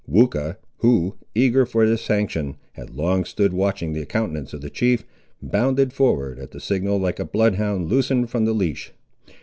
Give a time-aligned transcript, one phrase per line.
[0.09, 5.03] Weucha, who, eager for this sanction, had long stood watching the countenance of the chief,
[5.43, 8.93] bounded forward at the signal like a blood hound loosened from the leash.